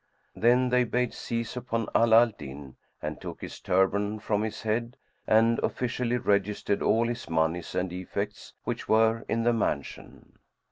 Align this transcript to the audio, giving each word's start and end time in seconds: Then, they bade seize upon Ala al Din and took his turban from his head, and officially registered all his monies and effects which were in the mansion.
Then, 0.35 0.69
they 0.69 0.83
bade 0.83 1.13
seize 1.13 1.55
upon 1.55 1.87
Ala 1.93 2.21
al 2.21 2.31
Din 2.31 2.75
and 3.03 3.21
took 3.21 3.41
his 3.41 3.59
turban 3.59 4.17
from 4.19 4.41
his 4.41 4.63
head, 4.63 4.97
and 5.27 5.59
officially 5.59 6.17
registered 6.17 6.81
all 6.81 7.07
his 7.07 7.29
monies 7.29 7.75
and 7.75 7.93
effects 7.93 8.51
which 8.63 8.89
were 8.89 9.23
in 9.29 9.43
the 9.43 9.53
mansion. 9.53 10.39